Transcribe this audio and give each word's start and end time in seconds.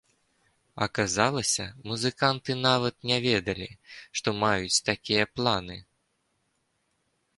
Аказалася, 0.85 1.65
музыканты 1.91 2.51
нават 2.69 2.95
не 3.11 3.19
ведалі, 3.27 3.69
што 4.21 4.27
маюць 4.45 4.83
такія 4.91 5.29
планы. 5.35 5.77